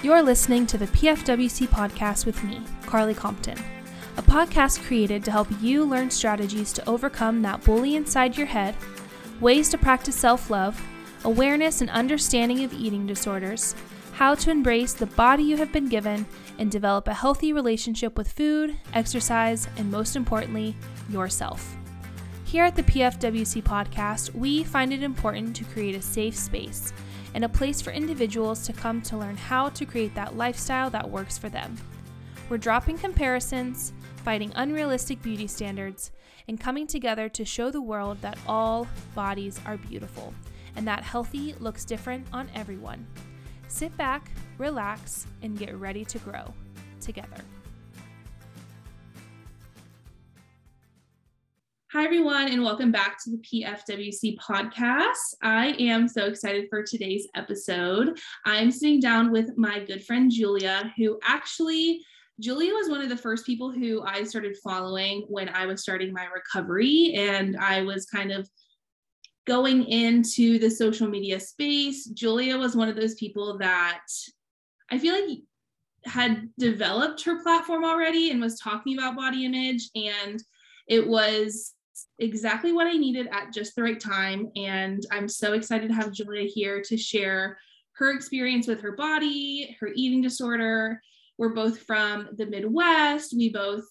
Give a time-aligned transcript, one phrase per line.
[0.00, 3.58] You're listening to the PFWC podcast with me, Carly Compton,
[4.16, 8.76] a podcast created to help you learn strategies to overcome that bully inside your head,
[9.40, 10.80] ways to practice self love,
[11.24, 13.74] awareness and understanding of eating disorders,
[14.12, 16.26] how to embrace the body you have been given,
[16.60, 20.76] and develop a healthy relationship with food, exercise, and most importantly,
[21.10, 21.76] yourself.
[22.44, 26.92] Here at the PFWC podcast, we find it important to create a safe space
[27.34, 31.08] and a place for individuals to come to learn how to create that lifestyle that
[31.08, 31.76] works for them.
[32.48, 33.92] We're dropping comparisons,
[34.24, 36.12] fighting unrealistic beauty standards,
[36.48, 40.32] and coming together to show the world that all bodies are beautiful
[40.76, 43.06] and that healthy looks different on everyone.
[43.68, 46.54] Sit back, relax, and get ready to grow
[47.00, 47.42] together.
[51.90, 55.14] Hi, everyone, and welcome back to the PFWC podcast.
[55.42, 58.20] I am so excited for today's episode.
[58.44, 62.04] I'm sitting down with my good friend Julia, who actually,
[62.40, 66.12] Julia was one of the first people who I started following when I was starting
[66.12, 68.46] my recovery, and I was kind of
[69.46, 72.04] going into the social media space.
[72.08, 74.04] Julia was one of those people that
[74.90, 75.38] I feel like
[76.04, 80.42] had developed her platform already and was talking about body image and
[80.86, 81.74] it was
[82.18, 84.50] exactly what I needed at just the right time.
[84.56, 87.58] And I'm so excited to have Julia here to share
[87.92, 91.00] her experience with her body, her eating disorder.
[91.36, 93.34] We're both from the Midwest.
[93.36, 93.84] We both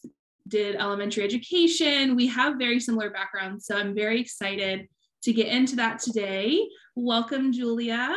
[0.47, 2.15] did elementary education.
[2.15, 3.65] We have very similar backgrounds.
[3.65, 4.87] So I'm very excited
[5.23, 6.67] to get into that today.
[6.95, 8.15] Welcome, Julia.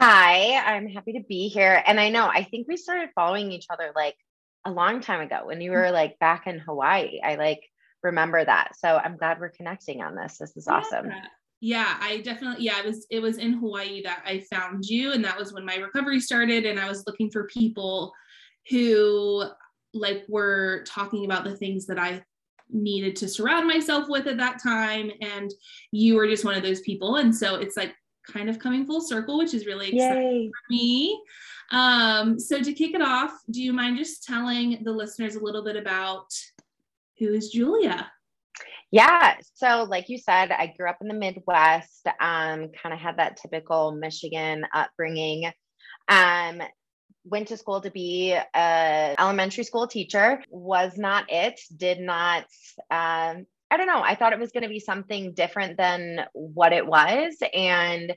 [0.00, 1.82] Hi, I'm happy to be here.
[1.86, 4.16] And I know, I think we started following each other like
[4.64, 7.20] a long time ago when you were like back in Hawaii.
[7.22, 7.62] I like
[8.04, 8.76] remember that.
[8.78, 10.38] So I'm glad we're connecting on this.
[10.38, 11.06] This is awesome.
[11.06, 11.24] Yeah.
[11.60, 15.24] Yeah, I definitely yeah, it was it was in Hawaii that I found you and
[15.24, 18.12] that was when my recovery started and I was looking for people
[18.68, 19.44] who
[19.94, 22.22] like were talking about the things that I
[22.70, 25.50] needed to surround myself with at that time and
[25.90, 27.94] you were just one of those people and so it's like
[28.30, 30.48] kind of coming full circle which is really exciting Yay.
[30.48, 31.22] for me
[31.70, 35.62] um so to kick it off do you mind just telling the listeners a little
[35.62, 36.26] bit about
[37.18, 38.10] who is Julia?
[38.90, 39.34] Yeah.
[39.54, 43.38] So, like you said, I grew up in the Midwest, um, kind of had that
[43.38, 45.50] typical Michigan upbringing.
[46.08, 46.62] Um,
[47.24, 52.44] went to school to be a elementary school teacher was not it did not
[52.90, 56.72] um, i don't know i thought it was going to be something different than what
[56.72, 58.14] it was and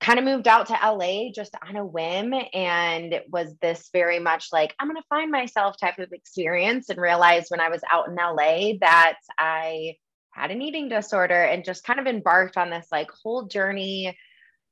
[0.00, 2.32] kind of moved out to LA just on a whim.
[2.54, 6.88] And it was this very much like, I'm going to find myself type of experience
[6.88, 9.96] and realized when I was out in LA that I
[10.30, 14.16] had an eating disorder and just kind of embarked on this like whole journey,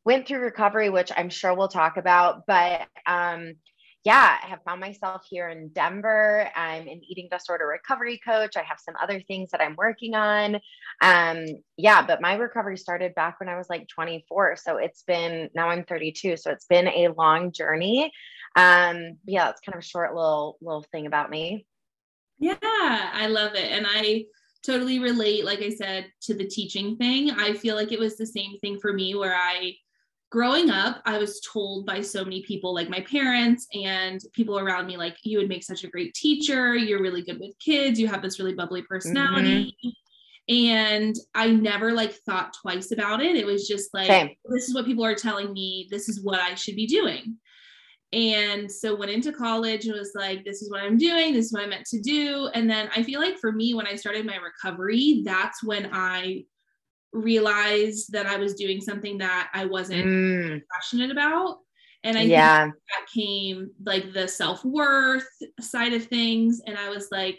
[0.05, 2.47] went through recovery, which I'm sure we'll talk about.
[2.47, 3.55] But um,
[4.09, 6.49] yeah, I have found myself here in Denver.
[6.57, 8.57] I'm an eating disorder recovery coach.
[8.57, 10.59] I have some other things that I'm working on.
[11.03, 11.45] Um,
[11.77, 14.57] yeah, but my recovery started back when I was like 24.
[14.57, 16.39] So it's been now I'm 32.
[16.39, 18.11] So it's been a long journey.
[18.57, 21.67] Um, yeah, it's kind of a short little little thing about me.
[22.39, 23.71] Yeah, I love it.
[23.71, 24.25] And I
[24.65, 27.33] totally relate, like I said, to the teaching thing.
[27.33, 29.75] I feel like it was the same thing for me where I
[30.31, 34.87] growing up, I was told by so many people, like my parents and people around
[34.87, 36.77] me, like, you would make such a great teacher.
[36.77, 37.99] You're really good with kids.
[37.99, 39.75] You have this really bubbly personality.
[39.85, 39.89] Mm-hmm.
[40.51, 43.37] And I never like thought twice about it.
[43.37, 44.31] It was just like, Same.
[44.47, 45.89] this is what people are telling me.
[45.91, 47.37] This is what I should be doing.
[48.15, 51.35] And so went into college and was like, this is what I'm doing.
[51.35, 52.49] This is what I meant to do.
[52.55, 56.45] And then I feel like for me, when I started my recovery, that's when I
[57.13, 60.61] realized that I was doing something that I wasn't mm.
[60.73, 61.59] passionate about.
[62.05, 62.65] And I yeah.
[62.65, 65.29] think that came like the self worth
[65.61, 66.61] side of things.
[66.67, 67.39] And I was like,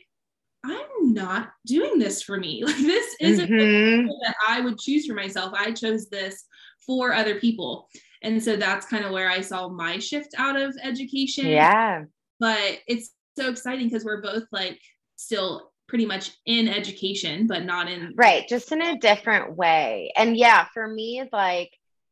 [0.65, 2.63] I'm not doing this for me.
[2.65, 4.07] Like, this isn't mm-hmm.
[4.23, 5.53] that I would choose for myself.
[5.55, 6.45] I chose this
[6.85, 7.87] for other people.
[8.21, 11.47] And so that's kind of where I saw my shift out of education.
[11.47, 12.03] Yeah.
[12.39, 14.79] But it's so exciting because we're both like
[15.15, 20.13] still pretty much in education, but not in right, just in a different way.
[20.15, 21.71] And yeah, for me, like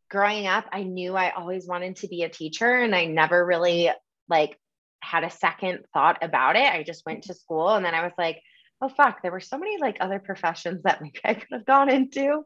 [0.09, 3.89] growing up, I knew I always wanted to be a teacher, and I never really
[4.27, 4.59] like
[5.00, 6.65] had a second thought about it.
[6.65, 8.41] I just went to school, and then I was like,
[8.81, 11.89] oh fuck, there were so many like other professions that maybe I could have gone
[11.89, 12.44] into.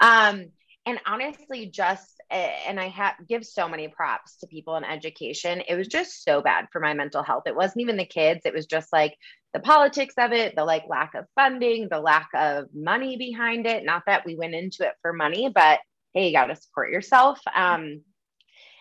[0.00, 0.46] Um,
[0.86, 5.62] and honestly, just and I have give so many props to people in education.
[5.66, 7.44] It was just so bad for my mental health.
[7.46, 8.42] It wasn't even the kids.
[8.44, 9.16] It was just like
[9.54, 13.84] the politics of it, the like lack of funding, the lack of money behind it.
[13.84, 15.78] Not that we went into it for money, but
[16.12, 17.38] hey, you got to support yourself.
[17.54, 18.02] Um,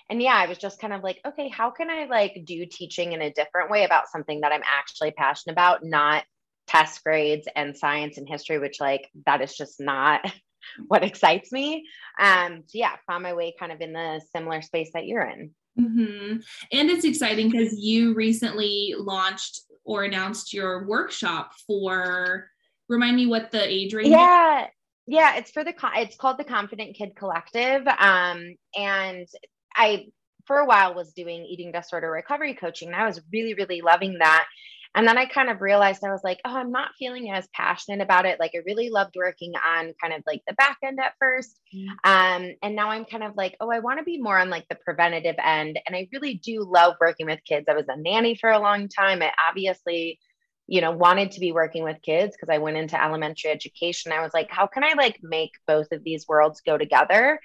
[0.10, 3.14] and yeah, I was just kind of like, okay, how can I like do teaching
[3.14, 6.24] in a different way about something that I'm actually passionate about, not
[6.68, 10.22] test grades and science and history, which like that is just not
[10.88, 11.86] what excites me.
[12.20, 15.52] Um, so yeah, found my way kind of in the similar space that you're in.
[15.80, 16.38] Mm-hmm.
[16.72, 22.50] And it's exciting because you recently launched or announced your workshop for.
[22.90, 24.10] Remind me what the age range.
[24.10, 24.70] Yeah, is?
[25.08, 29.28] yeah, it's for the it's called the Confident Kid Collective, um, and
[29.76, 30.08] I
[30.46, 34.18] for a while was doing eating disorder recovery coaching, and I was really really loving
[34.20, 34.46] that.
[34.96, 38.02] And then I kind of realized I was like, oh, I'm not feeling as passionate
[38.02, 38.40] about it.
[38.40, 41.92] Like I really loved working on kind of like the back end at 1st mm-hmm.
[42.04, 44.68] Um, and now I'm kind of like, oh, I want to be more on like
[44.70, 45.80] the preventative end.
[45.86, 47.66] And I really do love working with kids.
[47.68, 49.24] I was a nanny for a long time.
[49.24, 50.20] I obviously,
[50.68, 54.12] you know, wanted to be working with kids because I went into elementary education.
[54.12, 57.40] I was like, how can I like make both of these worlds go together?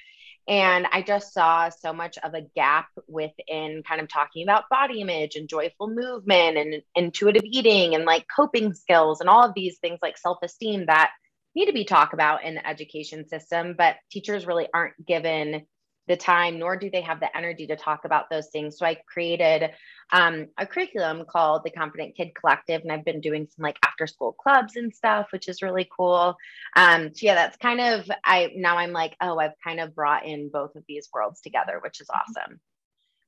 [0.48, 5.02] And I just saw so much of a gap within kind of talking about body
[5.02, 9.76] image and joyful movement and intuitive eating and like coping skills and all of these
[9.78, 11.10] things like self esteem that
[11.54, 13.74] need to be talked about in the education system.
[13.76, 15.66] But teachers really aren't given
[16.08, 18.78] the time, nor do they have the energy to talk about those things.
[18.78, 19.70] So I created
[20.12, 24.06] um, a curriculum called the Confident Kid Collective, and I've been doing some like after
[24.06, 26.34] school clubs and stuff, which is really cool.
[26.76, 30.26] Um, so yeah, that's kind of I now I'm like, oh, I've kind of brought
[30.26, 32.60] in both of these worlds together, which is awesome.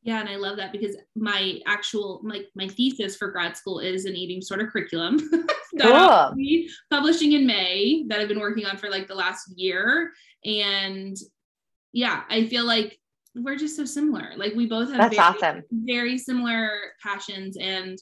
[0.02, 3.80] Yeah, and I love that because my actual like my, my thesis for grad school
[3.80, 5.18] is an eating sort of curriculum
[5.74, 6.34] that cool.
[6.90, 10.12] publishing in May that I've been working on for like the last year.
[10.44, 11.16] And
[11.92, 12.98] yeah, I feel like
[13.34, 14.32] we're just so similar.
[14.37, 15.62] Like we both have That's very, awesome.
[15.70, 16.70] very similar
[17.02, 17.98] passions and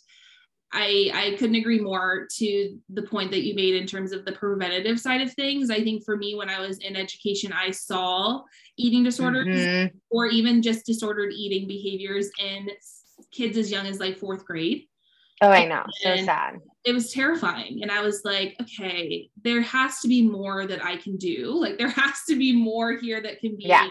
[0.72, 4.32] I I couldn't agree more to the point that you made in terms of the
[4.32, 5.70] preventative side of things.
[5.70, 8.42] I think for me when I was in education I saw
[8.76, 9.96] eating disorders mm-hmm.
[10.10, 12.68] or even just disordered eating behaviors in
[13.32, 14.87] kids as young as like 4th grade.
[15.40, 15.84] Oh, I know.
[16.02, 16.58] So and sad.
[16.84, 17.80] It was terrifying.
[17.82, 21.52] And I was like, okay, there has to be more that I can do.
[21.52, 23.88] Like there has to be more here that can be yeah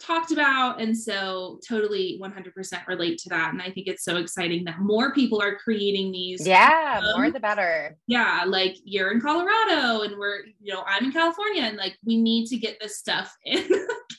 [0.00, 0.80] talked about.
[0.80, 3.52] And so totally 100% relate to that.
[3.52, 6.46] And I think it's so exciting that more people are creating these.
[6.46, 7.96] Yeah, um, more the better.
[8.06, 12.20] Yeah, like you're in Colorado and we're, you know, I'm in California and like we
[12.20, 13.68] need to get this stuff in.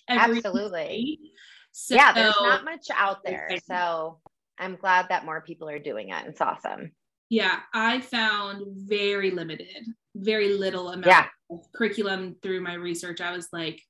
[0.08, 1.20] Absolutely.
[1.72, 3.50] So, yeah, there's not much out there.
[3.66, 4.20] So
[4.62, 6.28] I'm glad that more people are doing it.
[6.28, 6.92] It's awesome.
[7.30, 9.86] Yeah, I found very limited,
[10.16, 11.26] very little amount yeah.
[11.50, 13.22] of curriculum through my research.
[13.22, 13.82] I was like,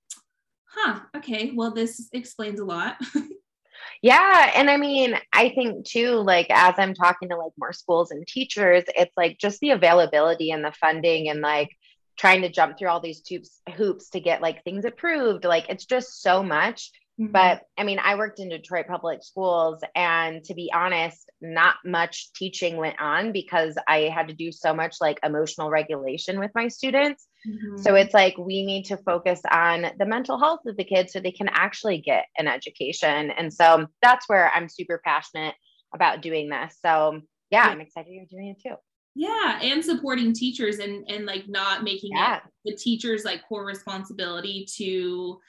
[0.70, 2.96] huh, okay, well, this explains a lot.
[4.02, 4.52] yeah.
[4.56, 8.26] And I mean, I think too, like as I'm talking to like more schools and
[8.26, 11.70] teachers, it's like just the availability and the funding and like
[12.18, 15.44] trying to jump through all these tubes hoops to get like things approved.
[15.44, 16.92] Like it's just so much.
[17.22, 17.32] Mm-hmm.
[17.32, 22.34] But I mean, I worked in Detroit public schools, and to be honest, not much
[22.34, 26.68] teaching went on because I had to do so much like emotional regulation with my
[26.68, 27.28] students.
[27.48, 27.82] Mm-hmm.
[27.82, 31.20] So it's like we need to focus on the mental health of the kids so
[31.20, 33.30] they can actually get an education.
[33.30, 35.54] And so that's where I'm super passionate
[35.94, 36.78] about doing this.
[36.84, 37.22] So
[37.52, 38.76] yeah, I'm excited you're doing it too.
[39.14, 42.38] Yeah, and supporting teachers and and like not making yeah.
[42.38, 45.40] it the teachers like core responsibility to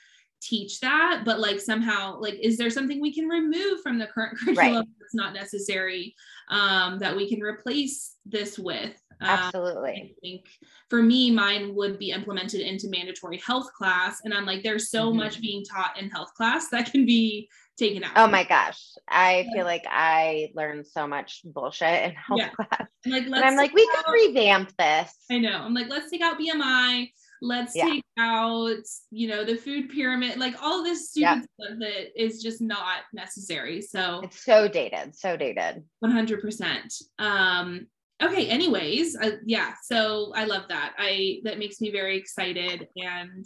[0.43, 4.37] teach that but like somehow like is there something we can remove from the current
[4.45, 4.87] curriculum right.
[5.01, 6.15] that's not necessary
[6.51, 10.47] um, that we can replace this with um, absolutely i think
[10.91, 15.09] for me mine would be implemented into mandatory health class and i'm like there's so
[15.09, 15.19] mm-hmm.
[15.19, 19.47] much being taught in health class that can be taken out oh my gosh i
[19.47, 19.53] yeah.
[19.55, 22.49] feel like i learned so much bullshit in health yeah.
[22.49, 26.21] class like, and i'm like we could revamp this i know i'm like let's take
[26.21, 27.09] out bmi
[27.43, 27.87] let's yeah.
[27.87, 32.61] take out you know the food pyramid like all this stupid stuff that is just
[32.61, 34.21] not necessary so.
[34.23, 35.83] It's so dated so dated.
[36.05, 37.87] 100% um
[38.23, 40.95] okay anyways uh, yeah so i love that.
[40.97, 43.45] I that makes me very excited and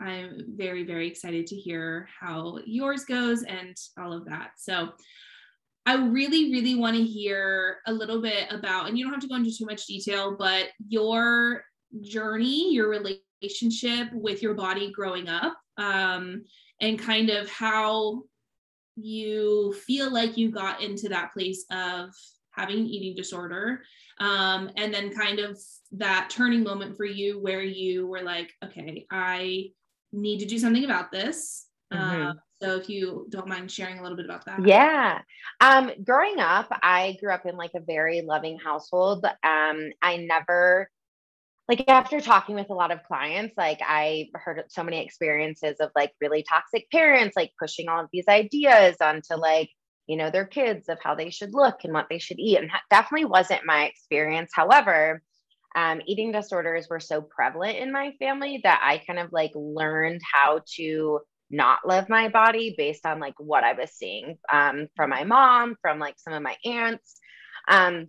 [0.00, 4.52] i'm very very excited to hear how yours goes and all of that.
[4.58, 4.90] So
[5.84, 9.28] I really, really want to hear a little bit about, and you don't have to
[9.28, 11.64] go into too much detail, but your
[12.00, 16.44] journey, your relationship with your body growing up, um,
[16.80, 18.22] and kind of how
[18.96, 22.10] you feel like you got into that place of
[22.50, 23.82] having an eating disorder.
[24.20, 25.58] Um, and then kind of
[25.92, 29.70] that turning moment for you where you were like, okay, I
[30.12, 31.66] need to do something about this.
[31.92, 32.26] Mm-hmm.
[32.28, 32.32] Uh,
[32.62, 34.64] so if you don't mind sharing a little bit about that.
[34.66, 35.20] Yeah.
[35.60, 39.24] Um, growing up, I grew up in like a very loving household.
[39.24, 40.88] Um, I never
[41.68, 45.90] like after talking with a lot of clients, like I heard so many experiences of
[45.94, 49.70] like really toxic parents, like pushing all of these ideas onto like,
[50.06, 52.58] you know, their kids of how they should look and what they should eat.
[52.58, 54.50] And that definitely wasn't my experience.
[54.54, 55.22] However,
[55.76, 60.20] um, eating disorders were so prevalent in my family that I kind of like learned
[60.30, 65.10] how to not love my body based on like what I was seeing um, from
[65.10, 67.20] my mom, from like some of my aunts.
[67.68, 68.08] Um,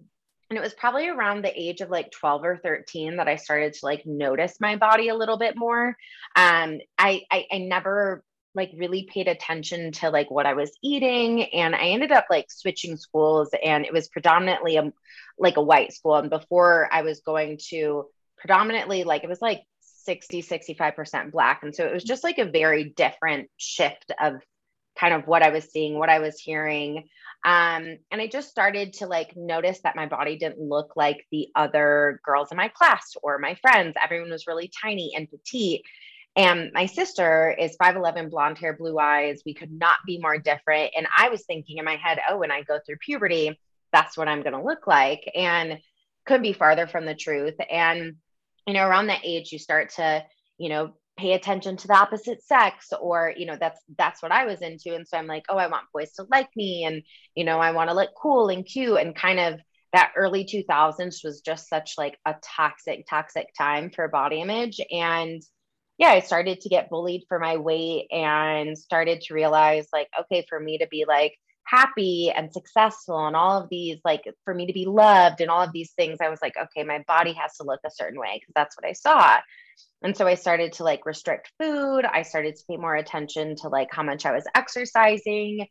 [0.50, 3.74] and it was probably around the age of like 12 or 13 that I started
[3.74, 5.96] to like notice my body a little bit more.
[6.36, 8.24] Um, I, I, I never
[8.56, 12.52] like really paid attention to like what I was eating and I ended up like
[12.52, 14.94] switching schools and it was predominantly a
[15.40, 18.06] like a white school and before I was going to
[18.38, 19.64] predominantly like it was like
[20.06, 24.36] 60 65% black and so it was just like a very different shift of
[25.04, 27.10] kind of what I was seeing what I was hearing
[27.46, 31.50] um, and I just started to like notice that my body didn't look like the
[31.56, 33.96] other girls in my class or my friends.
[34.02, 35.82] Everyone was really tiny and petite.
[36.36, 39.42] And my sister is 5'11, blonde hair, blue eyes.
[39.46, 40.94] We could not be more different.
[40.96, 43.60] And I was thinking in my head, oh, when I go through puberty,
[43.92, 45.30] that's what I'm going to look like.
[45.36, 45.80] And
[46.26, 47.56] couldn't be farther from the truth.
[47.70, 48.16] And,
[48.66, 50.24] you know, around that age, you start to,
[50.58, 54.46] you know, pay attention to the opposite sex or you know that's that's what i
[54.46, 54.96] was into.
[54.96, 57.04] And so i'm like oh i want boys to like me and
[57.36, 59.00] you know i want to look cool and cute.
[59.00, 59.60] And kind of
[59.94, 64.82] that early 2000s was just such like a toxic toxic time for body image.
[64.92, 65.42] And
[65.98, 70.46] yeah i started to get bullied for my weight and started to realize like okay
[70.50, 74.66] for me to be like happy and successful and all of these like for me
[74.66, 77.56] to be loved and all of these things i was like okay my body has
[77.56, 79.38] to look a certain way because that's what i saw
[80.04, 82.06] and so I started to like restrict food.
[82.06, 85.66] I started to pay more attention to like how much I was exercising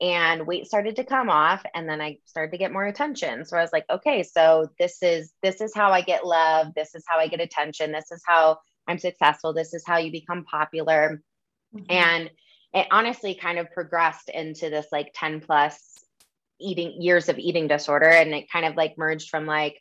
[0.00, 3.44] and weight started to come off and then I started to get more attention.
[3.44, 6.94] So I was like, okay, so this is this is how I get love, this
[6.94, 10.44] is how I get attention, this is how I'm successful, this is how you become
[10.44, 11.22] popular.
[11.74, 11.90] Mm-hmm.
[11.90, 12.30] And
[12.74, 15.94] it honestly kind of progressed into this like 10 plus
[16.60, 19.80] eating years of eating disorder and it kind of like merged from like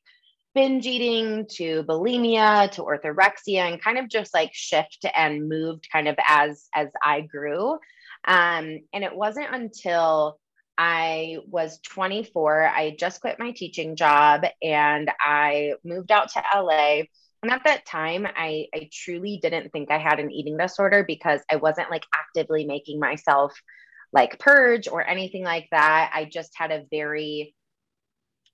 [0.57, 6.07] binge eating to bulimia to orthorexia and kind of just like shift and moved kind
[6.07, 7.73] of as as I grew.
[8.25, 10.39] Um, and it wasn't until
[10.75, 17.03] I was 24, I just quit my teaching job and I moved out to LA.
[17.43, 21.41] And at that time, I, I truly didn't think I had an eating disorder because
[21.51, 23.53] I wasn't like actively making myself
[24.11, 26.11] like purge or anything like that.
[26.15, 27.53] I just had a very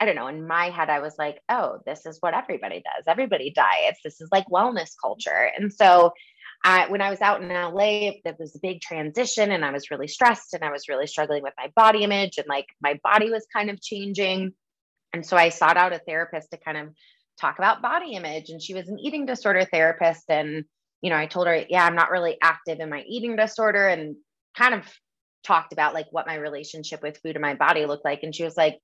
[0.04, 3.06] I don't know, in my head, I was like, oh, this is what everybody does.
[3.08, 4.02] Everybody diets.
[4.04, 5.50] This is like wellness culture.
[5.58, 6.12] And so
[6.66, 9.90] I, when I was out in LA, it was a big transition and I was
[9.90, 13.30] really stressed and I was really struggling with my body image and like my body
[13.30, 14.52] was kind of changing.
[15.14, 16.90] And so I sought out a therapist to kind of
[17.40, 18.50] talk about body image.
[18.50, 20.26] And she was an eating disorder therapist.
[20.28, 20.66] And,
[21.02, 24.18] you know, I told her, yeah, I'm not really active in my eating disorder and
[24.58, 24.84] kind of
[25.46, 28.24] talked about like what my relationship with food and my body looked like.
[28.24, 28.80] And she was like,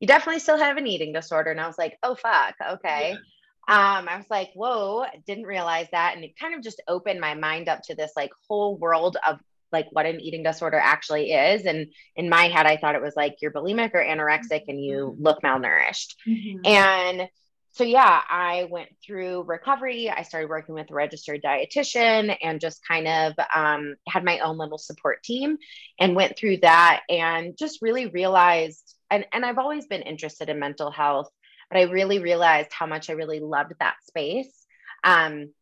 [0.00, 1.50] you definitely still have an eating disorder.
[1.50, 2.54] And I was like, oh, fuck.
[2.72, 3.10] Okay.
[3.10, 3.98] Yeah.
[3.98, 6.16] Um, I was like, whoa, didn't realize that.
[6.16, 9.38] And it kind of just opened my mind up to this like whole world of
[9.70, 11.66] like what an eating disorder actually is.
[11.66, 15.12] And in my head, I thought it was like you're bulimic or anorexic and you
[15.12, 15.22] mm-hmm.
[15.22, 16.16] look malnourished.
[16.26, 16.66] Mm-hmm.
[16.66, 17.28] And
[17.72, 20.10] so yeah, I went through recovery.
[20.10, 24.58] I started working with a registered dietitian and just kind of um, had my own
[24.58, 25.58] little support team
[26.00, 30.58] and went through that and just really realized and, and I've always been interested in
[30.58, 31.30] mental health,
[31.70, 34.66] but I really realized how much I really loved that space.
[35.04, 35.52] Um,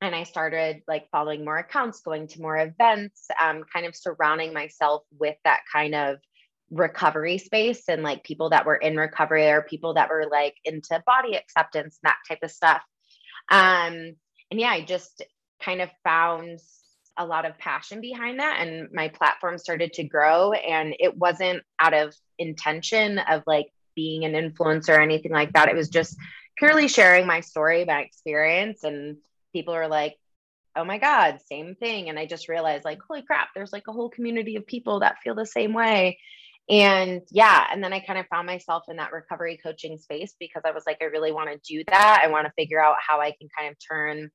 [0.00, 4.52] and I started like following more accounts, going to more events, um, kind of surrounding
[4.52, 6.18] myself with that kind of
[6.70, 11.02] recovery space and like people that were in recovery or people that were like into
[11.06, 12.82] body acceptance and that type of stuff.
[13.50, 14.16] Um,
[14.50, 15.22] and yeah, I just
[15.62, 16.60] kind of found
[17.16, 21.62] a lot of passion behind that and my platform started to grow and it wasn't
[21.78, 25.68] out of intention of like being an influencer or anything like that.
[25.68, 26.16] It was just
[26.56, 29.16] purely sharing my story my experience and
[29.52, 30.16] people are like
[30.76, 32.08] oh my god same thing.
[32.08, 35.18] And i just realized like holy crap there's like a whole community of people that
[35.22, 36.18] feel the same way.
[36.68, 40.62] And yeah and then i kind of found myself in that recovery coaching space because
[40.64, 42.22] i was like i really want to do that.
[42.24, 44.30] I want to figure out how i can kind of turn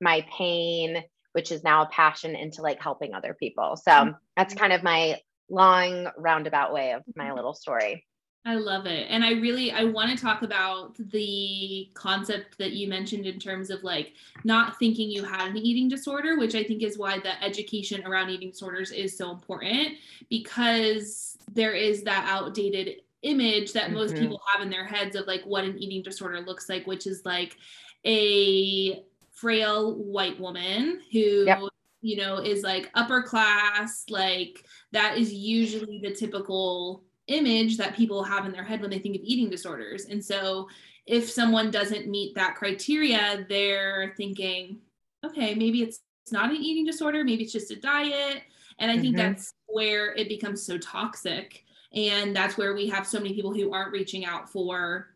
[0.00, 3.76] my pain which is now a passion into like helping other people.
[3.76, 4.10] So mm-hmm.
[4.36, 7.36] that's kind of my long roundabout way of my mm-hmm.
[7.36, 8.06] little story.
[8.44, 9.06] I love it.
[9.08, 13.70] And I really I want to talk about the concept that you mentioned in terms
[13.70, 17.40] of like not thinking you had an eating disorder, which I think is why the
[17.42, 19.96] education around eating disorders is so important
[20.28, 23.94] because there is that outdated image that mm-hmm.
[23.94, 27.06] most people have in their heads of like what an eating disorder looks like, which
[27.06, 27.56] is like
[28.04, 29.04] a
[29.42, 31.60] frail white woman who yep.
[32.00, 38.22] you know is like upper class like that is usually the typical image that people
[38.22, 40.68] have in their head when they think of eating disorders and so
[41.06, 44.78] if someone doesn't meet that criteria they're thinking
[45.24, 45.98] okay maybe it's
[46.30, 48.42] not an eating disorder maybe it's just a diet
[48.78, 49.26] and i think mm-hmm.
[49.26, 53.72] that's where it becomes so toxic and that's where we have so many people who
[53.72, 55.08] aren't reaching out for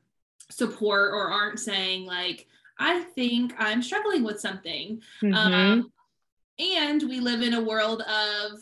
[0.51, 5.01] support or aren't saying like i think i'm struggling with something.
[5.23, 5.35] Mm-hmm.
[5.35, 5.93] um,
[6.59, 8.59] and we live in a world of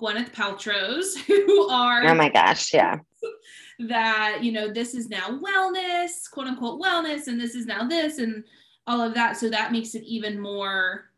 [0.00, 2.98] gwyneth paltrow's who are oh my gosh yeah.
[3.88, 8.18] that you know this is now wellness quote unquote wellness and this is now this
[8.18, 8.44] and
[8.86, 9.36] all of that.
[9.36, 11.10] So that makes it even more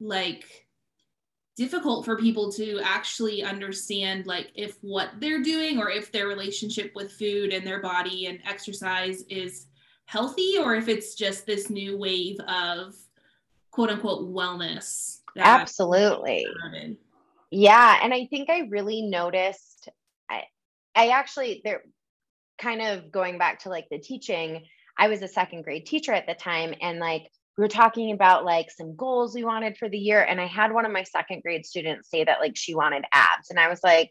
[0.00, 0.66] like
[1.56, 6.92] difficult for people to actually understand like if what they're doing or if their relationship
[6.94, 9.66] with food and their body and exercise is
[10.08, 12.94] healthy or if it's just this new wave of
[13.70, 16.46] quote unquote wellness absolutely
[17.50, 19.90] yeah and i think i really noticed
[20.30, 20.44] i
[20.96, 21.82] i actually they're
[22.58, 24.64] kind of going back to like the teaching
[24.96, 28.46] i was a second grade teacher at the time and like we were talking about
[28.46, 31.42] like some goals we wanted for the year and i had one of my second
[31.42, 34.10] grade students say that like she wanted abs and i was like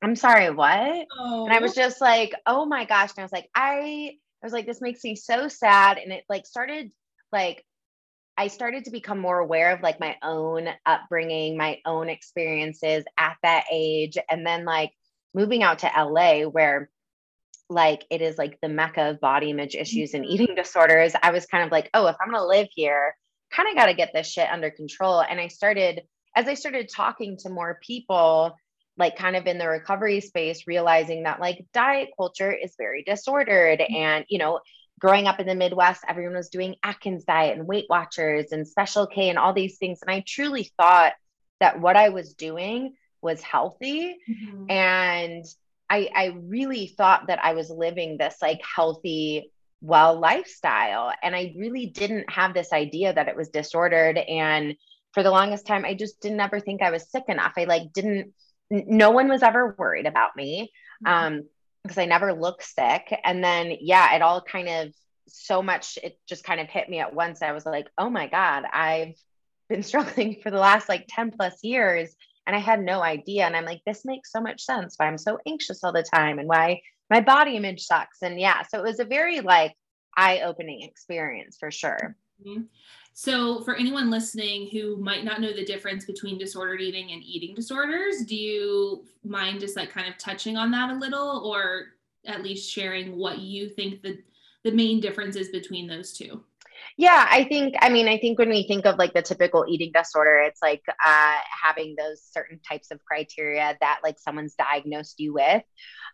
[0.00, 1.44] i'm sorry what oh.
[1.44, 1.60] and i oh.
[1.60, 1.82] was oh.
[1.82, 4.12] just like oh my gosh and i was like i
[4.44, 6.90] i was like this makes me so sad and it like started
[7.32, 7.64] like
[8.36, 13.36] i started to become more aware of like my own upbringing my own experiences at
[13.42, 14.92] that age and then like
[15.34, 16.90] moving out to la where
[17.68, 20.32] like it is like the mecca of body image issues and mm-hmm.
[20.32, 23.14] eating disorders, I was kind of like, oh, if I'm going to live here,
[23.52, 25.20] kind of got to get this shit under control.
[25.20, 26.02] And I started,
[26.36, 28.54] as I started talking to more people,
[28.96, 33.80] like kind of in the recovery space, realizing that like diet culture is very disordered.
[33.80, 33.94] Mm-hmm.
[33.94, 34.60] And, you know,
[35.00, 39.06] growing up in the Midwest, everyone was doing Atkins diet and Weight Watchers and Special
[39.06, 40.00] K and all these things.
[40.00, 41.14] And I truly thought
[41.60, 44.16] that what I was doing was healthy.
[44.30, 44.70] Mm-hmm.
[44.70, 45.44] And
[45.90, 51.12] I, I really thought that I was living this like healthy, well lifestyle.
[51.22, 54.18] And I really didn't have this idea that it was disordered.
[54.18, 54.76] And
[55.12, 57.52] for the longest time, I just didn't ever think I was sick enough.
[57.56, 58.32] I like didn't,
[58.70, 60.72] no one was ever worried about me
[61.04, 61.26] mm-hmm.
[61.26, 61.42] um,
[61.82, 63.14] because I never looked sick.
[63.24, 64.94] And then, yeah, it all kind of
[65.28, 67.42] so much, it just kind of hit me at once.
[67.42, 69.14] I was like, oh my God, I've
[69.68, 72.14] been struggling for the last like 10 plus years
[72.46, 73.44] and I had no idea.
[73.44, 76.38] And I'm like, this makes so much sense why I'm so anxious all the time
[76.38, 78.22] and why my body image sucks.
[78.22, 79.74] And yeah, so it was a very like
[80.16, 82.16] eye opening experience for sure.
[83.12, 87.54] So, for anyone listening who might not know the difference between disordered eating and eating
[87.54, 91.94] disorders, do you mind just like kind of touching on that a little or
[92.26, 94.18] at least sharing what you think the,
[94.64, 96.42] the main difference is between those two?
[96.96, 99.90] Yeah, I think, I mean, I think when we think of like the typical eating
[99.92, 105.34] disorder, it's like uh, having those certain types of criteria that like someone's diagnosed you
[105.34, 105.62] with.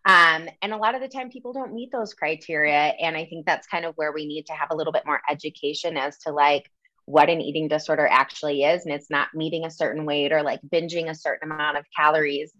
[0.06, 2.94] Um, and a lot of the time, people don't meet those criteria.
[2.98, 5.20] And I think that's kind of where we need to have a little bit more
[5.28, 6.64] education as to like,
[7.10, 10.60] what an eating disorder actually is and it's not meeting a certain weight or like
[10.62, 12.52] binging a certain amount of calories.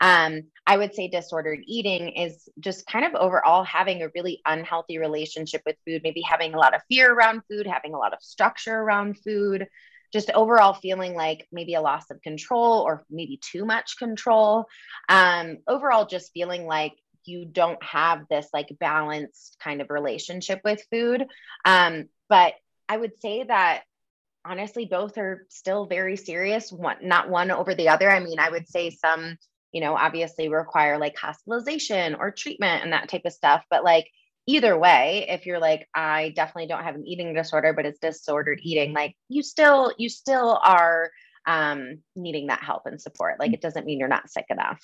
[0.00, 4.98] Um, i would say disordered eating is just kind of overall having a really unhealthy
[4.98, 8.18] relationship with food maybe having a lot of fear around food having a lot of
[8.22, 9.66] structure around food
[10.12, 14.66] just overall feeling like maybe a loss of control or maybe too much control.
[15.08, 16.94] Um, overall just feeling like
[17.24, 21.26] you don't have this like balanced kind of relationship with food.
[21.64, 22.54] Um, but
[22.88, 23.82] I would say that
[24.48, 28.10] honestly both are still very serious one not one over the other.
[28.10, 29.36] I mean i would say some
[29.72, 34.08] you know obviously require like hospitalization or treatment and that type of stuff but like
[34.46, 38.60] either way if you're like i definitely don't have an eating disorder but it's disordered
[38.62, 41.10] eating like you still you still are
[41.48, 43.40] um, needing that help and support.
[43.40, 44.80] Like it doesn't mean you're not sick enough.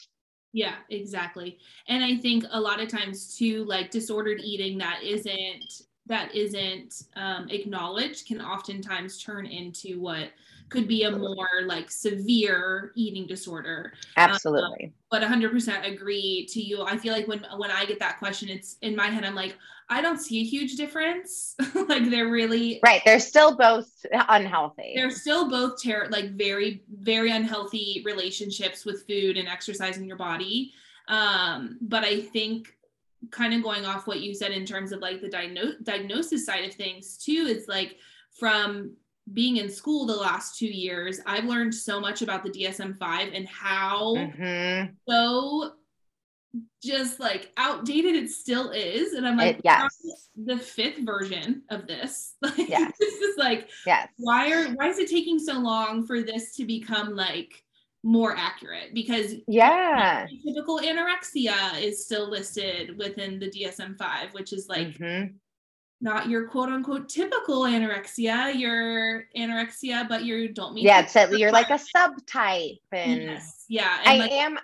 [0.53, 1.59] Yeah, exactly.
[1.89, 7.05] And I think a lot of times too, like disordered eating that isn't that isn't
[7.17, 10.31] um, acknowledged can oftentimes turn into what
[10.69, 13.93] could be a more like severe eating disorder.
[14.17, 14.87] Absolutely.
[14.87, 16.83] Um, but 100% agree to you.
[16.83, 19.25] I feel like when when I get that question, it's in my head.
[19.25, 19.57] I'm like,
[19.89, 21.55] I don't see a huge difference.
[21.89, 23.03] like they're really right.
[23.05, 24.93] They're still both unhealthy.
[24.97, 30.73] They're still both ter- like very very unhealthy relationships with food and exercising your body.
[31.09, 32.75] Um, but I think
[33.31, 36.65] kind of going off what you said in terms of like the diagno- diagnosis side
[36.65, 37.97] of things too is like
[38.39, 38.93] from
[39.33, 43.49] being in school the last two years i've learned so much about the dsm-5 and
[43.49, 44.93] how mm-hmm.
[45.09, 45.73] so
[46.83, 49.97] just like outdated it still is and i'm like It- yes.
[50.37, 52.93] the fifth version of this like Yes.
[53.01, 54.09] this is like Yes.
[54.19, 57.64] why are why is it taking so long for this to become like
[58.05, 60.27] more accurate because Yeah.
[60.45, 65.35] typical anorexia is still listed within the DSM-5 which is like Mhm.
[66.03, 71.01] not your quote unquote typical anorexia your anorexia but you don't meet Yeah.
[71.01, 74.59] It's you're like a subtype and yes yeah I like, am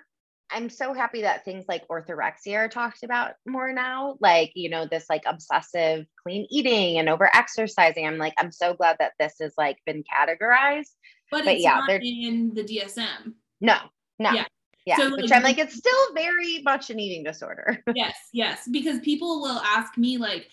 [0.52, 4.16] I'm so happy that things like orthorexia are talked about more now.
[4.20, 8.04] Like, you know, this like obsessive clean eating and over exercising.
[8.04, 10.90] I'm like, I'm so glad that this has like been categorized.
[11.30, 13.76] But, but it's yeah, not they're- in the DSM No,
[14.18, 14.32] no.
[14.32, 14.44] Yeah.
[14.86, 14.96] Yeah.
[14.96, 17.82] So, Which like, I'm like, it's still very much an eating disorder.
[17.94, 20.48] yes yes because people will ask me like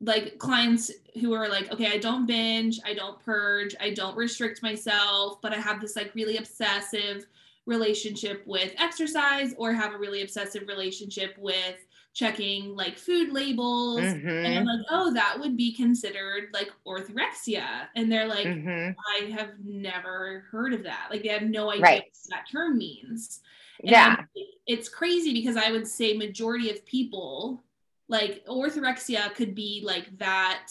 [0.00, 4.60] like clients who are like okay i don't binge i don't purge i don't restrict
[4.60, 7.24] myself but i have this like really obsessive
[7.66, 11.76] relationship with exercise or have a really obsessive relationship with
[12.14, 17.86] checking like food labels and Mhm, i'm like oh that would be considered like orthorexia
[17.96, 18.94] and they're like mhm.
[19.18, 22.02] i have never heard of that like they have no idea Right.
[22.02, 23.40] what that term means
[23.84, 24.16] and Yeah.
[24.66, 27.64] it's crazy because I would say majority of people
[28.08, 30.68] like orthorexia could be like that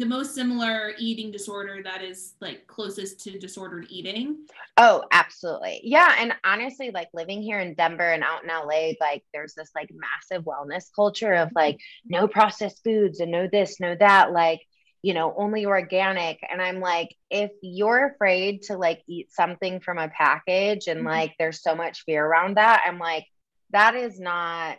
[0.00, 4.46] the most similar eating disorder that is like closest to disordered eating.
[4.78, 5.82] Oh, absolutely.
[5.84, 6.14] Yeah.
[6.18, 9.90] And honestly, like living here in Denver and out in LA, like there's this like
[9.92, 14.60] massive wellness culture of like no processed foods and no this, no that, like,
[15.02, 16.38] you know, only organic.
[16.50, 21.06] And I'm like, if you're afraid to like eat something from a package and Mhm.
[21.06, 23.26] like there's so much fear around that, I'm like,
[23.70, 24.78] that is not,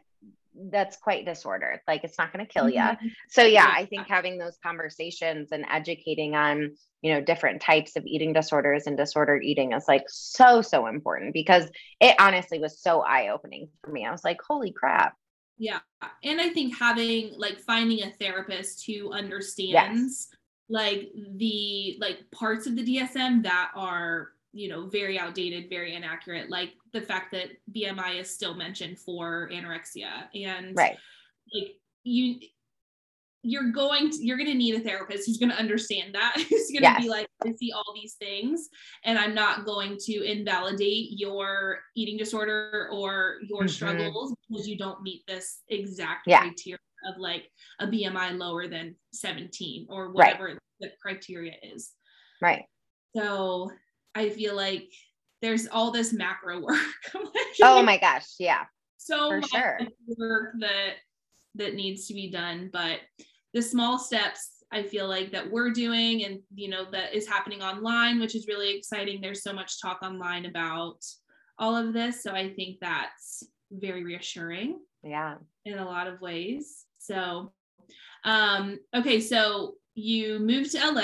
[0.72, 1.80] that's quite disordered.
[1.88, 2.80] Like it's not going to kill you.
[2.80, 2.98] Mhm.
[3.30, 3.74] So yeah, Yeah.
[3.74, 8.88] I think having those conversations and educating on, you know, different types of eating disorders
[8.88, 13.92] and disordered eating is like so so important because it honestly was so eye-opening for
[13.92, 14.06] me.
[14.06, 15.16] I was like, "Holy crap."
[15.58, 15.80] Yeah.
[16.24, 20.28] And I think having like finding a therapist who understands
[20.70, 26.50] like the like parts of the DSM that are, you know, very outdated, very inaccurate,
[26.50, 30.98] like the fact that BMI is still mentioned for anorexia and Right.
[31.54, 32.40] like you
[33.44, 36.70] you're going to you're going to need a therapist who's going to understand that who's
[36.72, 38.70] going to be like i see all these things
[39.04, 43.70] and i'm not going to invalidate your eating disorder or your Mhm.
[43.70, 46.42] struggles because you don't meet this exact Yeah.
[46.42, 46.78] criteria
[47.10, 50.14] of like a bmi lower than 17 or Right.
[50.40, 51.94] whatever the criteria is
[52.42, 52.66] Right.
[53.16, 53.72] so
[54.16, 54.90] i feel like
[55.42, 56.78] there's all this macro work
[57.64, 58.64] Oh my gosh, yeah.
[58.98, 59.80] so much sure.
[60.18, 60.94] work that
[61.56, 63.00] that needs to be done but
[63.54, 67.62] the small steps i feel like that we're doing and you know that is happening
[67.62, 70.98] online which is really exciting there's so much talk online about
[71.60, 75.36] all of this so i think that's very reassuring Yeah.
[75.66, 77.52] in a lot of ways so
[78.24, 81.02] um okay so you moved to la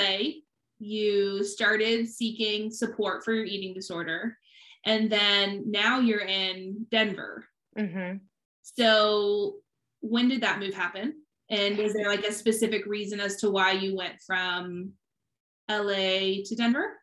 [0.80, 4.38] you started seeking support for your eating disorder
[4.86, 7.46] and then now you're in denver
[7.78, 8.20] Mhm.
[8.64, 9.58] so
[10.02, 11.16] when did that move happen?
[11.50, 14.94] And is there like a specific reason as to why you went from
[15.70, 16.94] LA to Denver?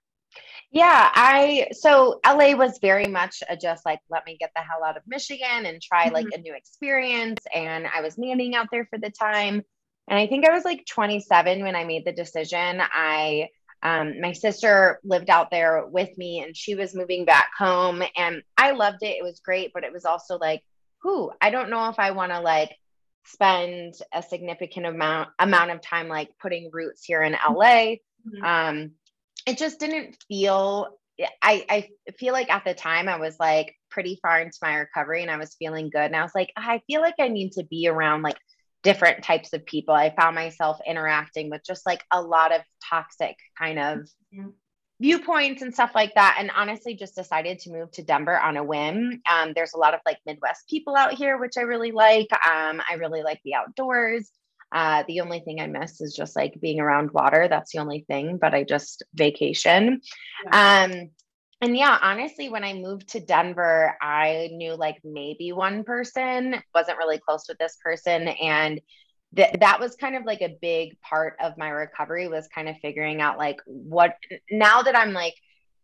[0.71, 4.85] Yeah, I so LA was very much a just like let me get the hell
[4.85, 7.41] out of Michigan and try like a new experience.
[7.55, 9.63] And I was nannying out there for the time.
[10.09, 12.81] And I think I was like 27 when I made the decision.
[12.81, 13.49] I
[13.85, 18.43] um, my sister lived out there with me and she was moving back home and
[18.57, 19.19] I loved it.
[19.19, 20.63] It was great, but it was also like,
[21.03, 22.75] who I don't know if I want to like
[23.27, 27.97] spend a significant amount amount of time like putting roots here in LA.
[28.27, 28.43] Mhm.
[28.43, 28.91] Um,
[29.47, 30.89] it just didn't feel
[31.43, 35.23] I, I feel like at the time I was like pretty far into my recovery
[35.23, 36.03] and I was feeling good.
[36.03, 38.39] And I was like, I feel like I need to be around like
[38.85, 39.95] different types of people.
[39.95, 44.53] I found myself interacting with just like a lot of toxic kind of Mhm.
[45.01, 46.37] viewpoints and stuff like that.
[46.39, 49.21] And honestly, just decided to move to Denver on a whim.
[49.29, 52.29] Um, there's a lot of like Midwest people out here, which I really like.
[52.33, 54.31] Um, I really like the outdoors.
[54.71, 57.49] Uh, the only thing I miss is just like being around water.
[57.49, 60.01] That's the only thing, but I just vacation.
[60.51, 61.11] Um,
[61.65, 66.99] and yeah, honestly, when I moved to Denver, I knew like maybe one person, wasn't
[66.99, 68.29] really close with this person.
[68.29, 68.83] And
[69.35, 72.77] th- that was kind of like a big part of my recovery was kind of
[72.83, 74.15] figuring out like what
[74.51, 75.33] now that I'm like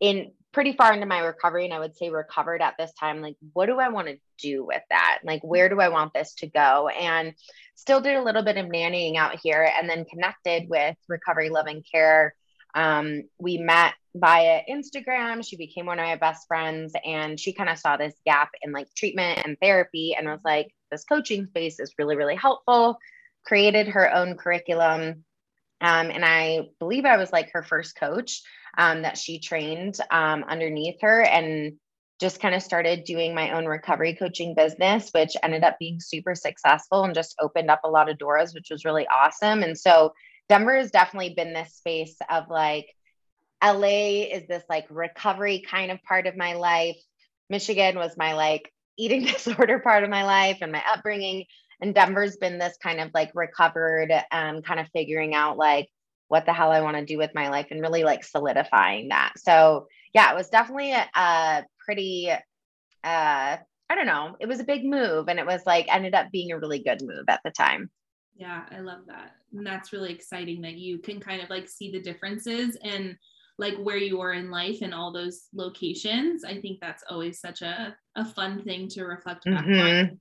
[0.01, 3.37] in pretty far into my recovery and I would say recovered at this time, like
[3.55, 5.21] what do I want to do with that?
[5.25, 6.89] Like where do I want this to go?
[6.89, 7.33] And
[7.75, 11.69] still did a little bit of nannying out here and then connected with Recovery Love
[11.69, 12.35] and Care
[12.75, 15.47] Um, we met via Instagram.
[15.47, 18.73] She became one of my best friends and she kind of saw this gap in
[18.73, 22.99] like treatment and therapy and was like, this coaching space is really, really helpful.
[23.47, 25.25] Created her own curriculum.
[25.81, 28.43] Um, and I believe I was like her first coach
[28.77, 31.75] um, that she trained um, underneath her and
[32.21, 36.35] just kind of started doing my own recovery coaching business, which ended up being super
[36.35, 39.63] successful and just opened up a lot of doors, which was really awesome.
[39.63, 40.13] And so
[40.51, 42.93] Denver has definitely been this space of like,
[43.63, 46.97] LA is this like recovery kind of part of my life.
[47.49, 51.45] Michigan was my like eating disorder part of my life and my upbringing.
[51.81, 55.89] And Denver's been this kind of like recovered, um, kind of figuring out like
[56.27, 59.35] what the hell I want to do with my life and really like solidifying that.
[59.37, 62.37] So yeah, it was definitely a, a pretty, uh,
[63.05, 66.51] I don't know, it was a big move and it was like ended up being
[66.51, 67.89] a really good move at the time.
[68.41, 69.33] Yeah, I love that.
[69.53, 73.15] And that's really exciting that you can kind of like see the differences and
[73.59, 76.43] like where you are in life and all those locations.
[76.43, 80.09] I think that's always such a, a fun thing to reflect back mm-hmm.
[80.09, 80.21] on.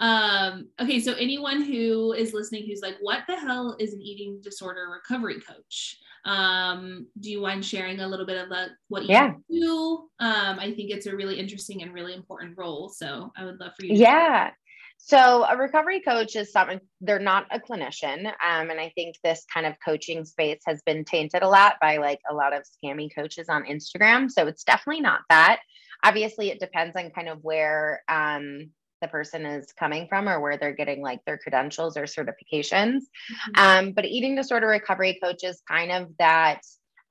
[0.00, 4.40] Um, okay, so anyone who is listening who's like, what the hell is an eating
[4.42, 5.98] disorder recovery coach?
[6.24, 9.32] Um, do you mind sharing a little bit of like what you yeah.
[9.50, 10.08] do?
[10.20, 12.88] Um, I think it's a really interesting and really important role.
[12.88, 13.94] So I would love for you.
[13.94, 14.52] yeah.
[15.00, 18.26] So, a recovery coach is something, they're not a clinician.
[18.26, 21.96] Um, and I think this kind of coaching space has been tainted a lot by
[21.96, 24.30] like a lot of scammy coaches on Instagram.
[24.30, 25.60] So, it's definitely not that.
[26.04, 30.56] Obviously, it depends on kind of where um, the person is coming from or where
[30.56, 33.00] they're getting like their credentials or certifications.
[33.00, 33.50] Mm-hmm.
[33.56, 36.60] Um, but eating disorder recovery coach is kind of that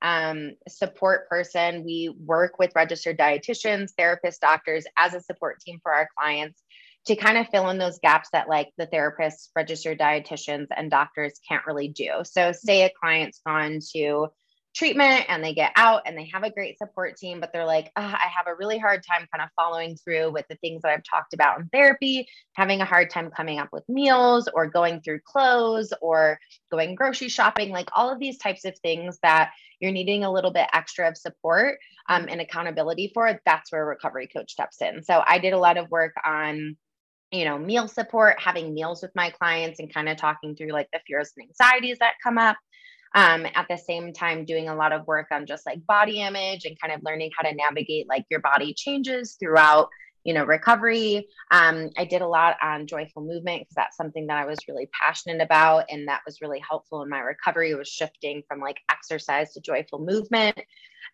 [0.01, 1.83] um, support person.
[1.83, 6.61] We work with registered dietitians, therapists, doctors as a support team for our clients
[7.07, 11.39] to kind of fill in those gaps that like the therapists, registered dietitians, and doctors
[11.47, 12.09] can't really do.
[12.23, 14.27] So, say a client's gone to
[14.77, 17.91] treatment and they get out and they have a great support team, but they're like,
[17.95, 21.03] I have a really hard time kind of following through with the things that I've
[21.03, 25.21] talked about in therapy, having a hard time coming up with meals or going through
[25.25, 26.39] clothes or
[26.71, 30.51] going grocery shopping, like all of these types of things that you're needing a little
[30.51, 33.39] bit extra of support um, and accountability for.
[33.45, 35.03] That's where recovery coach steps in.
[35.03, 36.77] So I did a lot of work on
[37.31, 40.87] you know, meal support, having meals with my clients and kind of talking through like
[40.93, 42.57] the fears and anxieties that come up.
[43.15, 46.65] Um, at the same time, doing a lot of work on just like body image
[46.65, 49.87] and kind of learning how to navigate like your body changes throughout,
[50.27, 51.25] you know, recovery.
[51.51, 54.89] Um, I did a lot on joyful movement because that's something that I was really
[54.91, 55.85] passionate about.
[55.89, 59.61] And that was really helpful in my recovery, it was shifting from like exercise to
[59.61, 60.59] joyful movement.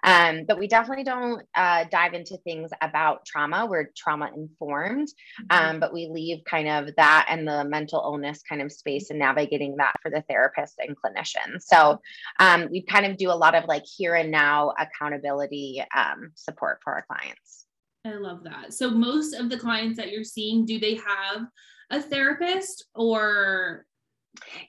[0.04, 3.68] Um, but we definitely don't uh, dive into things about trauma.
[3.68, 5.66] We're trauma informed, mm-hmm.
[5.76, 9.20] um, but we leave kind of that and the mental illness kind of space and
[9.20, 11.62] navigating that for the therapist and clinician.
[11.62, 12.02] So
[12.40, 16.80] um, we kind of do a lot of like here and now accountability um, support
[16.84, 17.63] for our clients.
[18.06, 18.74] I love that.
[18.74, 21.46] So most of the clients that you're seeing, do they have
[21.90, 23.86] a therapist or?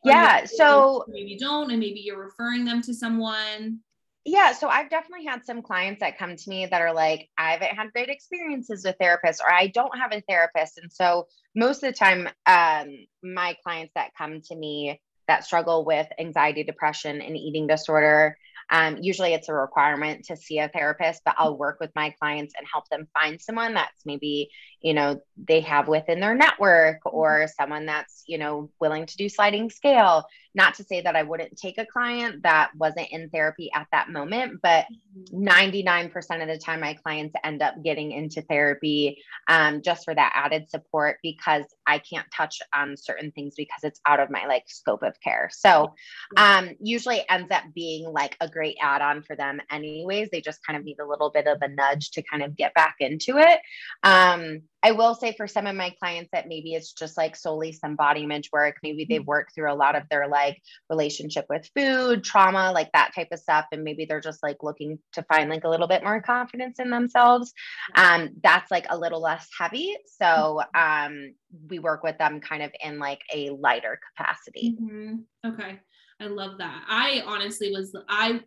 [0.05, 0.45] Yeah.
[0.45, 3.81] So maybe don't, and maybe you're referring them to someone
[4.25, 7.53] yeah so i've definitely had some clients that come to me that are like i
[7.53, 11.83] haven't had great experiences with therapists or i don't have a therapist and so most
[11.83, 12.89] of the time um,
[13.23, 18.37] my clients that come to me that struggle with anxiety depression and eating disorder
[18.71, 22.55] um, usually it's a requirement to see a therapist, but I'll work with my clients
[22.57, 24.51] and help them find someone that's maybe,
[24.81, 27.63] you know, they have within their network or mm-hmm.
[27.63, 30.25] someone that's, you know, willing to do sliding scale.
[30.55, 34.11] Not to say that I wouldn't take a client that wasn't in therapy at that
[34.11, 34.87] moment, but
[35.33, 36.41] 99% mm-hmm.
[36.41, 40.69] of the time, my clients end up getting into therapy um, just for that added
[40.71, 45.03] support because I can't touch on certain things because it's out of my like scope
[45.03, 45.49] of care.
[45.53, 45.95] So
[46.37, 50.31] um, usually ends up being like a great add on for them, anyways.
[50.31, 52.75] They just kind of need a little bit of a nudge to kind of get
[52.75, 53.61] back into it.
[54.03, 57.73] Um, I will say for some of my clients that maybe it's just like solely
[57.73, 58.77] some body image work.
[58.83, 59.29] Maybe they've mm-hmm.
[59.29, 63.39] worked through a lot of their like relationship with food, trauma, like that type of
[63.39, 63.67] stuff.
[63.73, 66.91] And maybe they're just like looking to find like a little bit more confidence in
[66.91, 67.53] themselves.
[67.95, 69.97] Um, that's like a little less heavy.
[70.21, 71.15] So mm-hmm.
[71.15, 71.35] um,
[71.69, 74.77] we work with them kind of in like a lighter capacity.
[74.81, 75.51] Mm-hmm.
[75.53, 75.81] Okay.
[76.21, 76.85] I love that.
[76.89, 78.41] I honestly was, I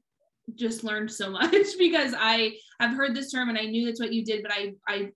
[0.55, 4.13] just learned so much because I have heard this term and I knew that's what
[4.13, 5.11] you did, but I, I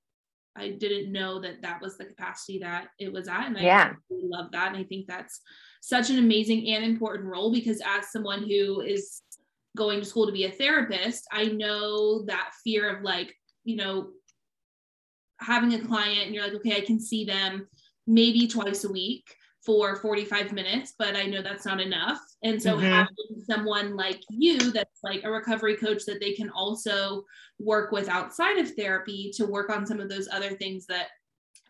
[0.56, 3.48] I didn't know that that was the capacity that it was at.
[3.48, 3.94] And I yeah.
[4.10, 4.68] really love that.
[4.68, 5.42] And I think that's
[5.82, 9.22] such an amazing and important role because as someone who is
[9.76, 14.12] going to school to be a therapist, I know that fear of like, you know,
[15.40, 17.68] having a client and you're like, okay, I can see them
[18.06, 19.26] maybe twice a week
[19.66, 22.20] for 45 minutes, but I know that's not enough.
[22.44, 22.82] And so Mhm.
[22.82, 27.26] having someone like you that's like a recovery coach that they can also
[27.60, 31.10] work with outside of therapy to work on some of those other things that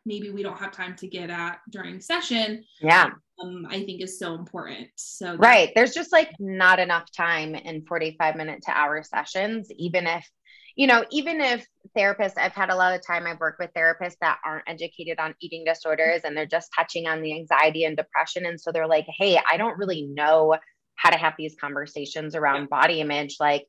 [0.05, 3.11] maybe we don't have time to get at during session, Yeah.
[3.41, 4.89] Um, I think is so important.
[4.95, 5.71] So Right.
[5.75, 10.27] There's just like not enough time in 45 minute to hour sessions, even if,
[10.75, 11.65] you know, even if
[11.97, 15.35] therapists, I've had a lot of time, I've worked with therapists that aren't educated on
[15.41, 18.45] eating disorders and they're just touching on the anxiety and depression.
[18.45, 20.55] And so they're like, hey, I don't really know
[20.95, 23.37] how to have these conversations around body image.
[23.39, 23.65] Like,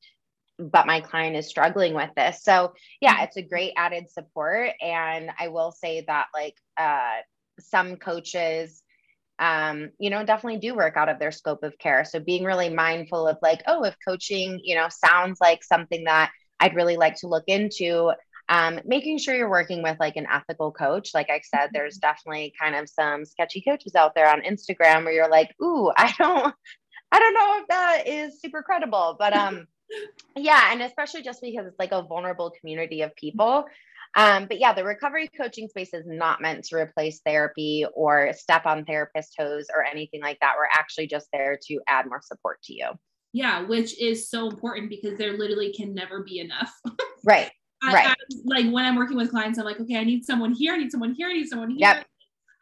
[0.59, 2.43] but my client is struggling with this.
[2.43, 4.73] So, yeah, it's a great added support.
[4.81, 7.21] And I will say that, like, uh,
[7.59, 8.83] some coaches,
[9.43, 12.05] um, you know, definitely do work out of their scope of care.
[12.05, 16.31] So being really mindful of like, oh, if coaching, you know, sounds like something that
[16.61, 18.13] I'd really like to look into,
[18.49, 21.11] um, making sure you're working with like an ethical coach.
[21.13, 25.13] Like I said, there's definitely kind of some sketchy coaches out there on Instagram where
[25.13, 26.55] you're like, ooh, I don't,
[27.11, 29.67] I don't know if that is super credible, but um,
[30.37, 33.65] yeah, and especially just because it's like a vulnerable community of people.
[34.17, 38.67] Um, but yeah, the recovery coaching space is not meant to replace therapy or step
[38.67, 40.55] on therapist toes or anything like that.
[40.59, 42.91] We're actually just there to add more support to you.
[43.33, 46.73] yeah, which is so important because there literally can never be enough.
[47.25, 47.51] Right.
[47.85, 48.07] I, Right.
[48.09, 50.79] I, like when I'm working with clients, I'm like, okay, I need someone here, I
[50.79, 51.79] need someone here, I need someone here.
[51.81, 52.07] Yep.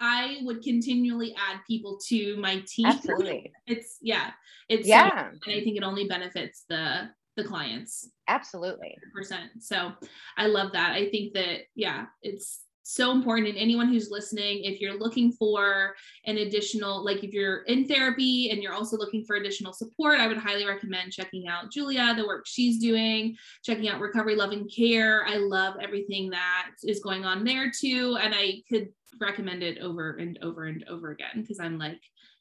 [0.00, 2.86] I would continually add people to my team.
[2.86, 3.52] Absolutely.
[3.66, 4.30] It's yeah,
[4.68, 7.08] it's so- Yeah, and I think it only benefits the
[7.40, 8.96] the clients absolutely.
[9.14, 9.50] percent.
[9.60, 9.92] So
[10.36, 10.92] I love that.
[10.92, 13.48] I think that yeah, it's so important.
[13.48, 15.94] And anyone who's listening, if you're looking for
[16.26, 20.26] an additional, like if you're in therapy and you're also looking for additional support, I
[20.26, 24.70] would highly recommend checking out Julia, the work she's doing, checking out Recovery Love and
[24.74, 25.24] Care.
[25.26, 28.18] I love everything that is going on there too.
[28.20, 28.88] And I could
[29.20, 32.00] recommend it over and over and over again because I'm like,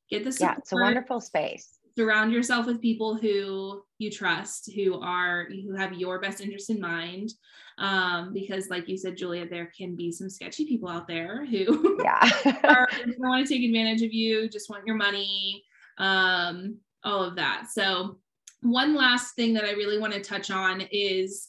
[0.10, 0.40] get this.
[0.40, 1.79] Yeah, it's a wonderful space.
[2.00, 6.80] Surround yourself with people who you trust who are who have your best interest in
[6.80, 7.34] mind.
[7.78, 11.98] Um, because like you said julia there can be some sketchy people out there who
[12.04, 12.30] Yeah.
[12.64, 15.64] are, want to take advantage of you just want your money
[15.98, 17.68] um, all of that.
[17.72, 18.20] So
[18.62, 21.48] one last thing that i really want to touch on is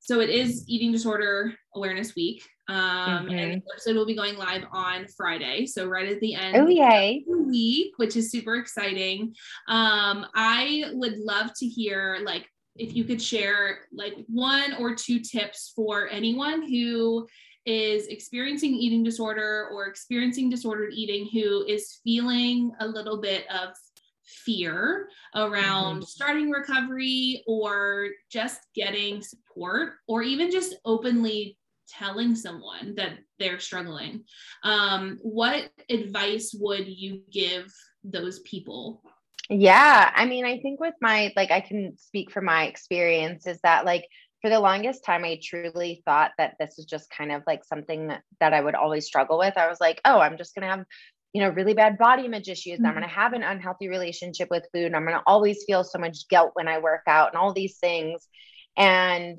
[0.00, 3.64] so it is eating disorder awareness week um, and Mhm.
[3.64, 7.24] the episode will be going live on friday so right at the end oh, yay.
[7.26, 9.34] week, which is super exciting.
[9.68, 15.18] Um, I would love to hear like if you could share like one or two
[15.18, 17.26] tips for anyone who
[17.66, 23.74] is experiencing eating disorder or experiencing disordered eating who is feeling a little bit of
[24.24, 26.06] fear around Mhm.
[26.06, 31.57] starting recovery or just getting support or even just openly
[31.88, 34.24] telling someone that they're struggling
[34.64, 37.72] um, what advice would you give
[38.04, 39.02] those people
[39.50, 43.58] Yeah, I mean, I think with my like I can speak from my experience is
[43.62, 44.04] that like
[44.42, 48.08] for the longest time I truly thought that this is just kind of like something
[48.08, 49.56] that, that I would always struggle with.
[49.56, 50.84] I was like, "Oh, I'm just going to have
[51.34, 52.80] you know, really bad body image issues.
[52.84, 52.94] I'm Mhm.
[52.94, 54.94] going to have an unhealthy relationship with food.
[54.94, 57.78] I'm going to always feel so much guilt when I work out and all these
[57.78, 58.28] things."
[58.76, 59.38] And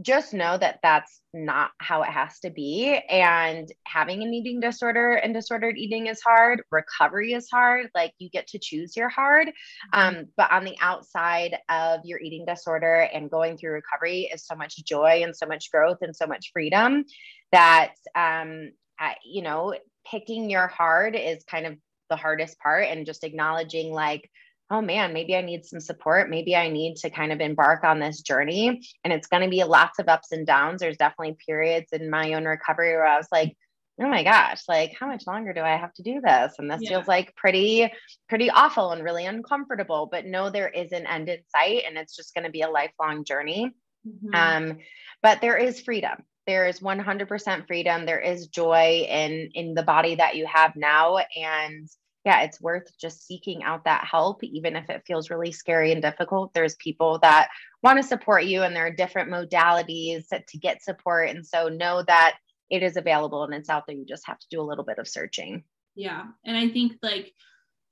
[0.00, 2.98] just know that that's not how it has to be.
[3.08, 6.62] And having an eating disorder and disordered eating is hard.
[6.70, 7.90] Recovery is hard.
[7.94, 9.50] Like you get to choose your hard.
[9.92, 14.54] Um, but on the outside of your eating disorder and going through recovery is so
[14.54, 17.04] much joy and so much growth and so much freedom
[17.52, 19.74] that, um, I, you know,
[20.06, 21.76] picking your hard is kind of
[22.08, 24.30] the hardest part and just acknowledging like,
[24.70, 26.30] oh man, maybe I need some support.
[26.30, 28.80] Maybe I need to kind of embark on this journey.
[29.04, 30.80] And it's going to be lots of ups and downs.
[30.80, 33.56] There's definitely periods in my own recovery where I was like,
[34.00, 36.54] oh my gosh, like how much longer do I have to do this?
[36.58, 36.88] And this Yeah.
[36.88, 37.92] feels like pretty,
[38.28, 40.08] pretty awful and really uncomfortable.
[40.10, 42.70] But no, there is an end in sight and it's just going to be a
[42.70, 43.72] lifelong journey.
[44.04, 44.34] Mhm.
[44.34, 44.78] Um,
[45.22, 46.24] but there is freedom.
[46.46, 48.06] There is 100% freedom.
[48.06, 51.88] There is joy in in the body that you have now, and
[52.24, 56.02] yeah, it's worth just seeking out that help, even if it feels really scary and
[56.02, 56.52] difficult.
[56.52, 57.48] There's people that
[57.82, 61.30] want to support you, and there are different modalities to get support.
[61.30, 62.36] And so know that
[62.68, 63.96] it is available and it's out there.
[63.96, 65.64] You just have to do a little bit of searching.
[65.96, 67.32] yeah and i think like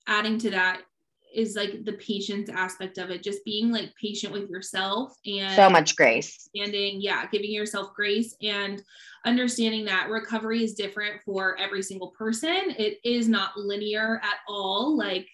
[0.06, 0.80] adding to that
[1.34, 5.68] is like the patience aspect of it just being like patient with yourself and So
[5.68, 6.48] much grace.
[6.54, 8.82] standing yeah, giving yourself grace and
[9.24, 12.74] understanding that recovery is different for every single person.
[12.78, 14.96] It is not linear at all.
[14.96, 15.26] Like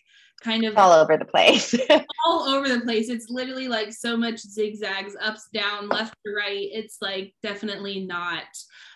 [0.42, 1.74] kind of all over the place.
[2.26, 3.08] all over the place.
[3.08, 6.68] It's literally like so much zigzags, ups, down, left to right.
[6.72, 8.44] It's like definitely not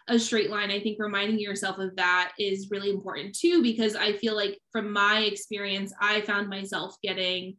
[0.08, 0.70] a straight line.
[0.70, 4.92] I think reminding yourself of that is really important too, because I feel like from
[4.92, 7.56] my experience, I found myself getting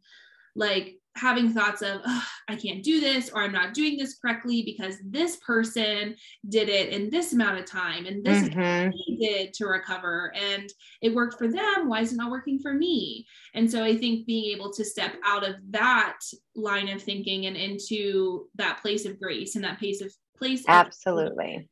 [0.54, 2.00] like having thoughts of
[2.48, 6.14] i can't do this or i'm not doing this correctly because this person
[6.48, 8.60] did it in this amount of time and this mm-hmm.
[8.60, 10.70] is what they did to recover and
[11.02, 11.88] it worked for them.
[11.88, 13.26] Why is it not working for me?
[13.54, 16.18] And so i think being able to step out of that
[16.54, 21.68] line of thinking and into that place of grace and that place of place absolutely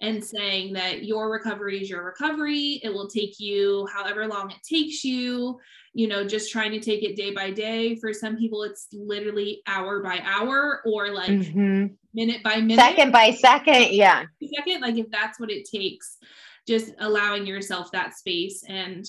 [0.00, 2.80] and saying that your recovery is your recovery.
[2.82, 5.58] It will take you however long it takes you,
[5.92, 7.96] you know, just trying to take it day by day.
[7.96, 11.86] For some people, it's literally hour by hour or like mm-hmm.
[12.14, 13.90] minute by minute, second by second.
[13.90, 14.24] Yeah.
[14.56, 16.18] Second, like if that's what it takes,
[16.66, 19.04] just allowing yourself that space and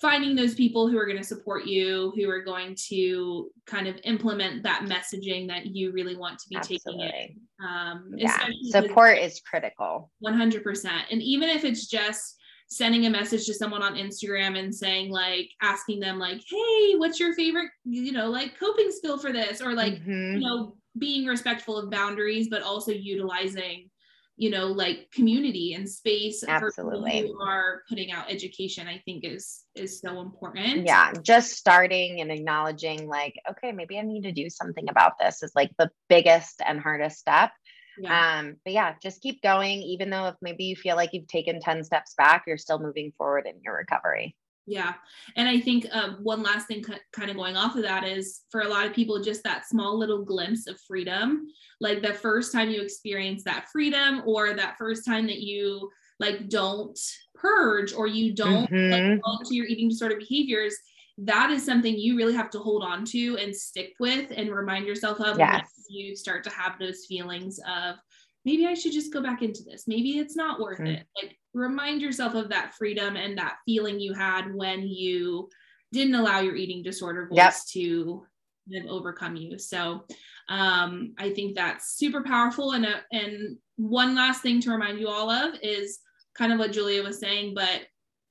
[0.00, 3.98] finding those people who are going to support you, who are going to kind of
[4.04, 7.06] implement that messaging that you really want to be Absolutely.
[7.06, 7.66] taking in.
[7.66, 8.46] Um, yeah.
[8.70, 10.10] Support is critical.
[10.24, 10.90] 100%.
[11.10, 12.36] And even if it's just
[12.68, 17.20] sending a message to someone on Instagram and saying, like, asking them, like, hey, what's
[17.20, 19.60] your favorite, you know, like coping skill for this?
[19.60, 20.38] Or like, mm-hmm.
[20.38, 23.90] you know, being respectful of boundaries, but also utilizing
[24.36, 27.20] you know like community and space absolutely.
[27.20, 30.86] who are putting out education i think is is so important.
[30.86, 35.42] Yeah just starting and acknowledging like okay maybe i need to do something about this
[35.42, 37.50] is like the biggest and hardest step.
[37.96, 38.38] Yeah.
[38.38, 41.60] um but yeah just keep going even though if maybe you feel like you've taken
[41.60, 44.34] 10 steps back you're still moving forward in your recovery
[44.66, 44.94] yeah.
[45.36, 48.62] And I think um, one last thing kind of going off of that is for
[48.62, 51.46] a lot of people, just that small little glimpse of freedom,
[51.80, 56.48] like the first time you experience that freedom or that first time that you like
[56.48, 56.98] don't
[57.34, 59.12] purge or you don't mm-hmm.
[59.12, 60.74] like fall into your eating disorder behaviors,
[61.18, 64.86] that is something you really have to hold on to and stick with and remind
[64.86, 65.68] yourself of yes.
[65.88, 67.96] when you start to have those feelings of
[68.44, 69.84] maybe I should just go back into this.
[69.86, 70.88] Maybe it's not worth mm-hmm.
[70.88, 71.06] it.
[71.20, 75.48] Like remind yourself of that freedom and that feeling you had when you
[75.92, 77.54] didn't allow your eating disorder voice yep.
[77.72, 78.26] to
[78.70, 79.58] kind of overcome you.
[79.58, 80.04] So
[80.48, 82.72] um, I think that's super powerful.
[82.72, 86.00] And, uh, and one last thing to remind you all of is
[86.34, 87.82] kind of what Julia was saying, but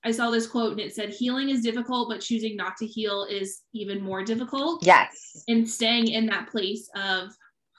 [0.04, 3.26] I saw this quote and it said, healing is difficult, but choosing not to heal
[3.30, 4.86] is even more difficult.
[4.86, 5.44] Yes.
[5.48, 7.30] And staying in that place of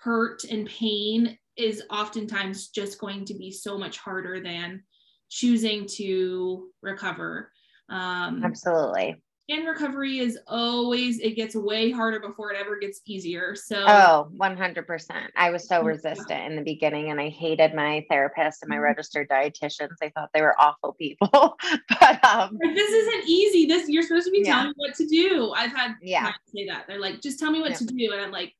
[0.02, 4.82] hurt and pain is oftentimes just going to be so much harder than
[5.30, 7.50] choosing to recover.
[7.88, 9.16] Um, Absolutely.
[9.50, 13.54] And recovery is always, it gets way harder before it ever gets easier.
[13.54, 15.26] So, oh, 100%.
[15.36, 18.84] I was so resistant in the beginning and I hated my therapist and my mm-hmm.
[18.84, 19.96] registered dietitians.
[20.02, 21.28] I thought they were awful people.
[22.00, 23.66] but, um, this isn't easy.
[23.66, 25.52] This, you're supposed to be telling me what to do.
[25.54, 26.32] I've had yeah.
[26.46, 26.86] say that.
[26.88, 27.76] They're like, just tell me what yeah.
[27.76, 28.12] to do.
[28.14, 28.54] And I'm like,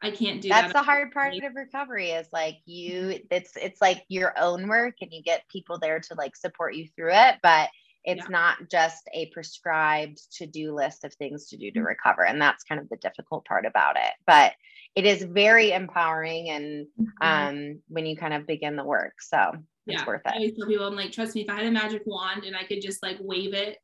[0.00, 0.78] I can't do that's that.
[0.78, 5.12] the hard part of recovery is like you it's it's like your own work and
[5.12, 7.68] you get people there to like support you through it but
[8.04, 8.30] it's yeah.
[8.30, 11.88] not just a prescribed to-do list of things to do to mm-hmm.
[11.88, 14.52] recover and that's kind of the difficult part about it but
[14.94, 17.06] it is very empowering and mm-hmm.
[17.20, 19.52] um when you kind of begin the work so
[19.86, 20.06] it's yeah.
[20.06, 22.44] worth it I tell people I'm like trust me if I had a magic wand
[22.44, 23.78] and I could just like wave it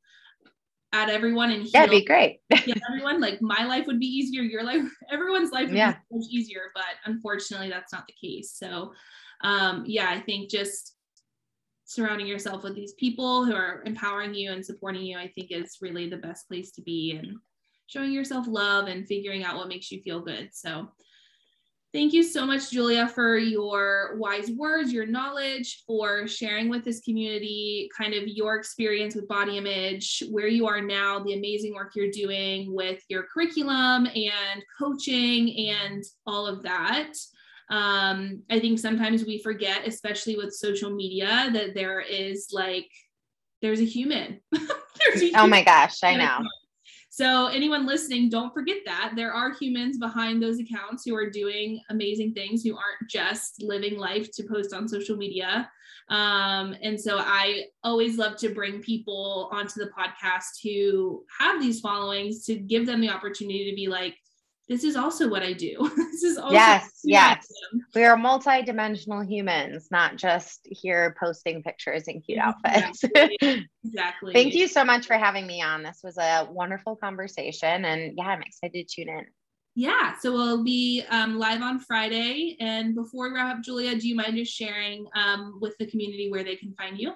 [0.94, 2.38] at everyone and heal That'd be great.
[2.50, 3.20] yeah, everyone.
[3.20, 5.92] Like my life would be easier, your life, everyone's life would yeah.
[5.92, 8.52] be much easier, but unfortunately that's not the case.
[8.56, 8.92] So
[9.42, 10.94] um, yeah, I think just
[11.84, 15.78] surrounding yourself with these people who are empowering you and supporting you, I think is
[15.82, 17.38] really the best place to be and
[17.88, 20.50] showing yourself love and figuring out what makes you feel good.
[20.52, 20.88] So
[21.94, 26.98] Thank you so much, Julia, for your wise words, your knowledge, for sharing with this
[27.02, 31.92] community kind of your experience with body image, where you are now, the amazing work
[31.94, 37.12] you're doing with your curriculum and coaching and all of that.
[37.70, 42.88] Um, I think sometimes we forget, especially with social media, that there is like,
[43.62, 44.40] there's a human.
[44.50, 45.40] there's a human.
[45.40, 46.44] Oh my gosh, I know.
[47.16, 51.80] So, anyone listening, don't forget that there are humans behind those accounts who are doing
[51.88, 55.70] amazing things, who aren't just living life to post on social media.
[56.08, 61.78] Um, and so, I always love to bring people onto the podcast who have these
[61.78, 64.16] followings to give them the opportunity to be like,
[64.68, 65.90] this is also what I do.
[65.96, 67.46] this is also yes, yes.
[67.94, 73.04] We are multi-dimensional humans, not just here posting pictures in cute outfits.
[73.04, 73.66] Exactly.
[73.84, 74.32] exactly.
[74.34, 75.82] Thank you so much for having me on.
[75.82, 79.26] This was a wonderful conversation, and yeah, I'm excited to tune in.
[79.76, 82.56] Yeah, so we'll be um, live on Friday.
[82.60, 86.30] And before we wrap up, Julia, do you mind just sharing um, with the community
[86.30, 87.12] where they can find you?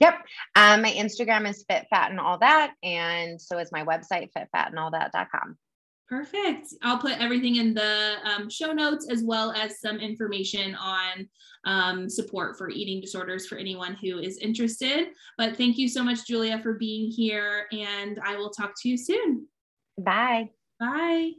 [0.00, 0.14] Yep.
[0.56, 2.72] Um, my Instagram is fit, fat, and all that.
[2.82, 5.58] And so is my website, fitfatandallthat.com.
[6.12, 6.74] Perfect.
[6.82, 11.26] I'll put everything in the um, show notes as well as some information on
[11.64, 15.06] um, support for eating disorders for anyone who is interested.
[15.38, 17.66] But thank you so much, Julia, for being here.
[17.72, 19.46] And I will talk to you soon.
[19.96, 20.50] Bye.
[20.78, 21.30] Bye.